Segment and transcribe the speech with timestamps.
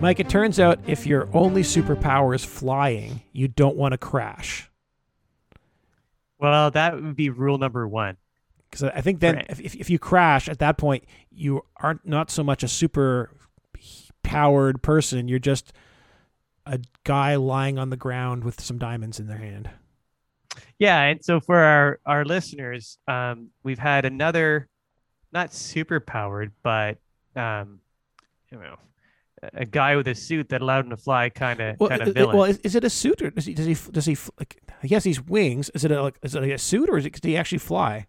[0.00, 4.70] Mike, it turns out if your only superpower is flying, you don't want to crash.
[6.38, 8.16] Well, that would be rule number one.
[8.70, 9.46] Because I think then Right.
[9.50, 13.30] if, if, if you crash at that point, you aren't not so much a super
[14.22, 15.28] powered person.
[15.28, 15.72] You're just
[16.64, 19.68] a guy lying on the ground with some diamonds in their hand.
[20.78, 24.68] Yeah, and so for our our listeners, um, we've had another,
[25.32, 26.98] not super powered, but
[27.36, 27.80] um,
[28.50, 28.76] you know,
[29.54, 32.14] a- guy with a suit that allowed him to fly, kind of Well, kind of
[32.14, 32.36] villain.
[32.36, 34.60] well, is, is it a suit or does he does he does he like?
[34.82, 35.70] He has these wings.
[35.74, 37.58] Is it a like, is it like a suit or is it, does he actually
[37.58, 38.06] fly?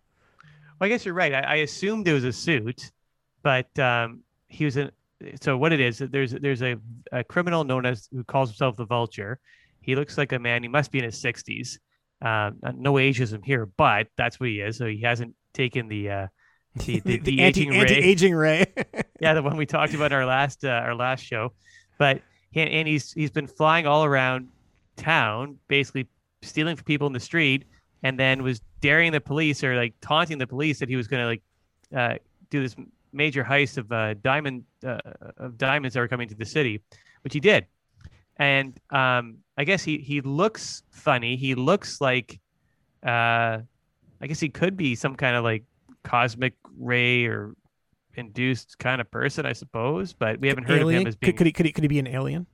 [0.79, 1.33] Well, I guess you're right.
[1.33, 2.91] I, I assumed it was a suit,
[3.43, 4.91] but um, he was in.
[5.41, 5.99] So what it is?
[5.99, 6.77] There's there's a,
[7.11, 9.39] a criminal known as who calls himself the Vulture.
[9.81, 10.63] He looks like a man.
[10.63, 11.79] He must be in his sixties.
[12.23, 14.77] Um, no ageism here, but that's what he is.
[14.77, 16.27] So he hasn't taken the uh,
[16.75, 17.79] the the, the, anti aging ray.
[17.79, 18.65] anti aging ray.
[19.19, 21.51] yeah, the one we talked about in our last uh, our last show.
[21.97, 24.47] But he, and he's he's been flying all around
[24.95, 26.07] town, basically
[26.41, 27.65] stealing from people in the street,
[28.03, 31.21] and then was daring the police or like taunting the police that he was going
[31.21, 31.41] to like
[31.95, 32.17] uh,
[32.49, 32.75] do this
[33.13, 34.97] major heist of uh, diamond uh,
[35.37, 36.81] of diamonds that were coming to the city,
[37.23, 37.65] which he did.
[38.37, 41.35] And um, I guess he he looks funny.
[41.35, 42.39] He looks like,
[43.05, 43.59] uh,
[44.21, 45.63] I guess he could be some kind of like
[46.03, 47.53] cosmic ray or
[48.15, 50.13] induced kind of person, I suppose.
[50.13, 50.97] But we haven't heard alien?
[50.97, 51.31] of him as being.
[51.33, 52.45] could, could he could he could he be an alien?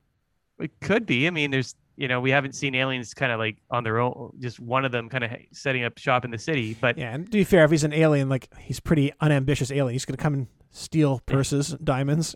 [0.58, 1.26] It could be.
[1.26, 4.32] I mean, there's you know we haven't seen aliens kind of like on their own.
[4.40, 6.76] Just one of them kind of setting up shop in the city.
[6.80, 9.92] But Yeah, and to be fair, if he's an alien, like he's pretty unambitious alien.
[9.92, 12.34] He's gonna come and steal purses, diamonds.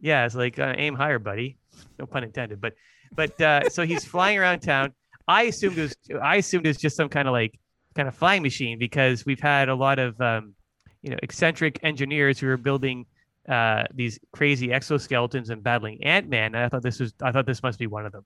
[0.00, 1.58] yeah, it's like uh, aim higher, buddy.
[1.98, 2.60] No pun intended.
[2.60, 2.74] But
[3.14, 4.92] but uh, so he's flying around town.
[5.28, 7.58] I assumed it was I assumed it was just some kind of like
[7.94, 10.54] kind of flying machine because we've had a lot of um,
[11.02, 13.06] you know eccentric engineers who are building
[13.48, 16.54] uh, these crazy exoskeletons and battling Ant Man.
[16.54, 18.24] And I thought this was I thought this must be one of them.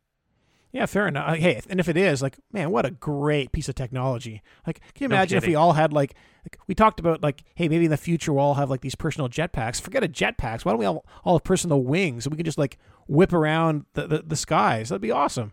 [0.72, 1.28] Yeah, fair enough.
[1.28, 4.42] Uh, Hey, and if it is, like, man, what a great piece of technology.
[4.66, 7.44] Like, can you No imagine if we all had like, like, we talked about like,
[7.54, 9.80] hey, maybe in the future we'll all have like these personal jetpacks.
[9.80, 10.64] Forget a jetpacks.
[10.64, 13.84] Why don't we all all have personal wings and we can just like whip around
[13.94, 14.88] the, the, the skies?
[14.88, 15.52] That'd be awesome.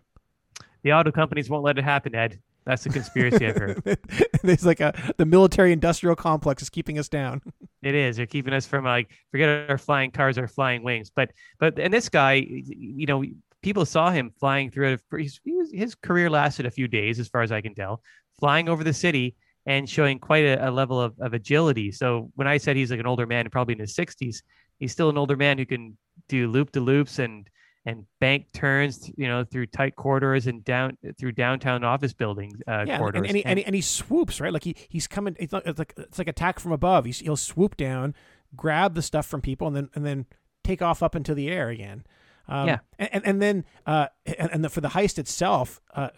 [0.81, 2.39] The auto companies won't let it happen, Ed.
[2.65, 3.81] That's the conspiracy I've heard.
[4.43, 7.41] There's like a the military industrial complex is keeping us down.
[7.83, 8.17] It is.
[8.17, 11.09] They're keeping us from like forget our flying cars, our flying wings.
[11.09, 13.23] But but and this guy, you know,
[13.63, 14.99] people saw him flying through.
[15.11, 17.73] A, his, he was- his career lasted a few days, as far as I can
[17.73, 18.03] tell,
[18.39, 19.35] flying over the city
[19.65, 21.91] and showing quite a, a level of, of agility.
[21.91, 24.43] So when I said he's like an older man, probably in his sixties,
[24.79, 25.97] he's still an older man who can
[26.29, 27.49] do loop to loops and
[27.85, 32.85] and bank turns, you know, through tight corridors and down through downtown office buildings uh,
[32.87, 33.19] yeah, corridors.
[33.19, 35.35] and, and, he, and, he, and he swoops right, like he he's coming.
[35.39, 37.05] It's, like it's like attack from above.
[37.05, 38.13] He's, he'll swoop down,
[38.55, 40.25] grab the stuff from people, and then and then
[40.63, 42.03] take off up into the air again.
[42.47, 42.79] Um, Yeah.
[42.99, 46.09] and and, and then uh, and, the, for the heist itself, uh,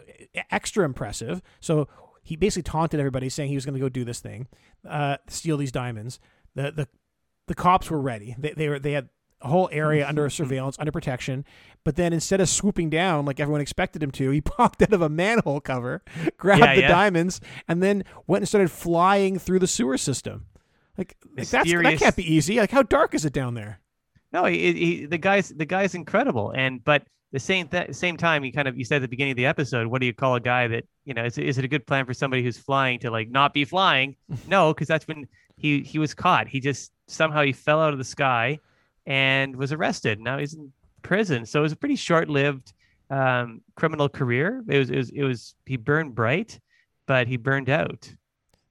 [0.50, 1.40] extra impressive.
[1.60, 1.88] So
[2.22, 4.48] he basically taunted everybody, saying he was going to go do this thing,
[4.88, 6.20] uh, steal these diamonds.
[6.54, 6.88] The the
[7.46, 8.34] the cops were ready.
[8.38, 9.08] They they were they had
[9.48, 11.44] whole area under surveillance, under protection.
[11.84, 15.02] But then instead of swooping down like everyone expected him to, he popped out of
[15.02, 16.02] a manhole cover,
[16.36, 16.88] grabbed Yeah, the yeah.
[16.88, 20.46] diamonds, and then went and started flying through the sewer system.
[20.96, 22.58] Like, like that's that can't be easy.
[22.58, 23.80] Like how dark is it down there?
[24.32, 28.44] No, he, he the guy's the guy's incredible, and but the same th- same time,
[28.44, 30.36] he kind of you said at the beginning of the episode, what do you call
[30.36, 33.00] a guy that you know is, is it a good plan for somebody who's flying
[33.00, 34.16] to like not be flying?
[34.46, 35.26] no, because that's when
[35.56, 36.46] he he was caught.
[36.48, 38.58] He just somehow he fell out of the sky
[39.06, 40.20] and was arrested.
[40.20, 40.72] Now he's in
[41.02, 41.46] prison.
[41.46, 42.72] So it was a pretty short lived
[43.10, 44.64] um, criminal career.
[44.68, 46.60] It was it was it was he burned bright,
[47.06, 48.12] but he burned out.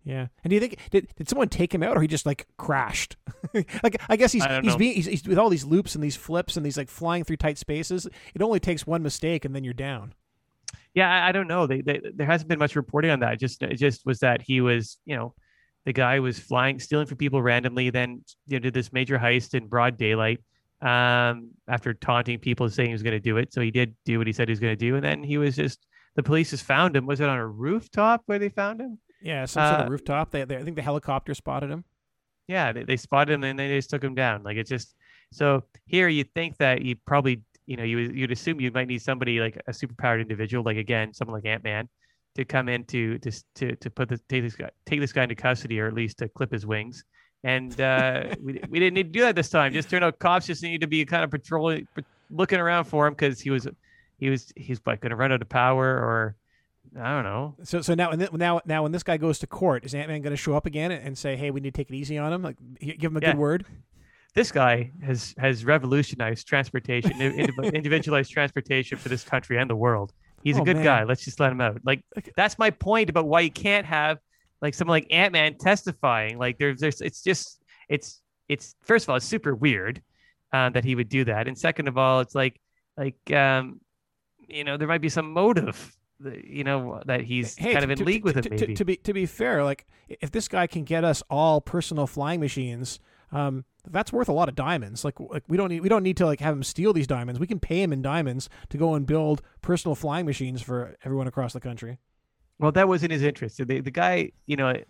[0.03, 0.27] Yeah.
[0.43, 3.15] And do you think did, did someone take him out or he just like crashed?
[3.83, 4.77] like I guess he's I he's know.
[4.77, 7.37] being he's, he's with all these loops and these flips and these like flying through
[7.37, 8.07] tight spaces.
[8.33, 10.13] It only takes one mistake and then you're down.
[10.93, 11.65] Yeah, I, I don't know.
[11.65, 13.39] They, they, there hasn't been much reporting on that.
[13.39, 15.33] Just it just was that he was, you know,
[15.85, 17.89] the guy was flying, stealing from people randomly.
[17.89, 20.39] Then you know, did this major heist in broad daylight.
[20.81, 24.17] Um, after taunting people, saying he was going to do it, so he did do
[24.17, 25.85] what he said he was going to do, and then he was just
[26.15, 27.05] the police just found him.
[27.05, 28.99] Was it on a rooftop where they found him?
[29.21, 30.31] Yeah, some sort of Uh, rooftop.
[30.31, 31.85] They, they I think the helicopter spotted him.
[32.47, 34.43] Yeah, they, they spotted him and they just took him down.
[34.43, 34.93] Like it's just
[35.31, 39.01] so here you think that you probably you know you you'd assume you might need
[39.01, 41.87] somebody like a superpowered individual, like again someone like Ant Man,
[42.35, 45.23] to come in to to to to put this take this guy take this guy
[45.23, 47.03] into custody or at least to clip his wings.
[47.45, 49.73] And uh, we we didn't need to do that this time.
[49.73, 51.87] Just turned out cops just need to be kind of patrolling,
[52.31, 53.67] looking around for him because he was
[54.17, 56.35] he was he's like going to run out of power or
[56.97, 57.55] I don't know.
[57.63, 60.07] So so now and then, now now when this guy goes to court, is Ant
[60.09, 62.17] Man going to show up again and say, "Hey, we need to take it easy
[62.17, 62.41] on him"?
[62.43, 63.31] Like give him a Yeah.
[63.33, 63.65] good word.
[64.35, 70.13] this guy has has revolutionized transportation, individualized transportation for this country and the world.
[70.43, 70.85] He's oh, a good man.
[70.85, 71.03] guy.
[71.03, 71.79] Let's just let him out.
[71.83, 72.03] Like
[72.35, 74.19] that's my point about why you can't have
[74.61, 76.37] like someone like Ant Man testifying.
[76.37, 80.01] Like there's there's it's just it's it's first of all it's super weird
[80.51, 82.59] uh, that he would do that, and second of all it's like
[82.97, 83.79] like um
[84.47, 85.95] you know there might be some motive
[86.43, 88.59] you know that he's hey, kind of in to, league to, with to, it.
[88.59, 92.07] Maybe to be to be fair, like if this guy can get us all personal
[92.07, 92.99] flying machines,
[93.33, 95.03] um, that's worth a lot of diamonds.
[95.03, 97.39] Like like we don't need we don't need to like have him steal these diamonds.
[97.39, 101.27] We can pay him in diamonds to go and build personal flying machines for everyone
[101.27, 101.97] across the country.
[102.59, 103.57] Well, that wasn't his interest.
[103.57, 104.87] The the guy, you know, it,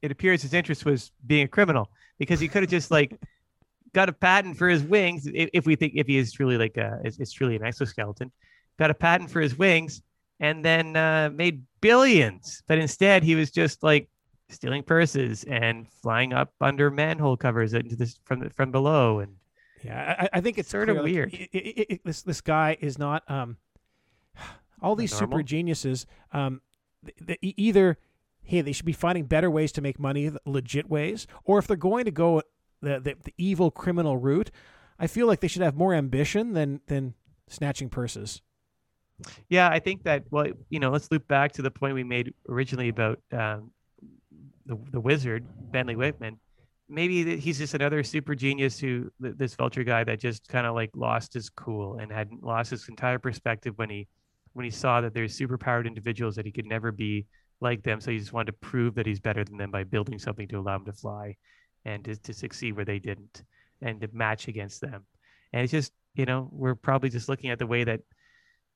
[0.00, 3.20] it appears his interest was being a criminal because he could have just like
[3.92, 6.76] got a patent for his wings if, if, we think if he is truly like
[6.76, 8.30] a it's, it's truly an exoskeleton,
[8.78, 10.02] got a patent for his wings
[10.38, 12.62] and then uh, made billions.
[12.68, 14.08] But instead, he was just like
[14.48, 19.18] stealing purses and flying up under manhole covers into this from from below.
[19.20, 19.36] And
[19.82, 21.34] yeah, I, I think it's sort of weird.
[21.34, 23.56] It, it, it, this this guy is not um
[24.80, 26.06] all these super geniuses.
[26.32, 26.60] Um,
[27.02, 27.98] the, the, either
[28.42, 31.76] hey they should be finding better ways to make money, legit ways, or if they're
[31.76, 32.42] going to go
[32.82, 34.50] the, the, the evil criminal route,
[34.98, 37.14] I feel like they should have more ambition than than
[37.48, 38.42] snatching purses.
[39.48, 40.24] Yeah, I think that.
[40.30, 43.70] Well, you know, let's loop back to the point we made originally about um,
[44.66, 46.38] the the wizard Bentley Wittman.
[46.88, 50.90] Maybe he's just another super genius who this vulture guy that just kind of like
[50.94, 54.06] lost his cool and had lost his entire perspective when he
[54.52, 57.26] when he saw that there's superpowered individuals that he could never be
[57.60, 58.00] like them.
[58.00, 60.58] So he just wanted to prove that he's better than them by building something to
[60.58, 61.36] allow him to fly
[61.84, 63.42] and to, to succeed where they didn't
[63.82, 65.04] and to match against them.
[65.52, 68.00] And it's just, you know, we're probably just looking at the way that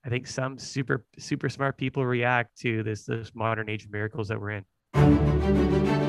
[0.05, 4.29] I think some super super smart people react to this this modern age of miracles
[4.29, 4.65] that we're in.
[4.93, 6.00] Thank you.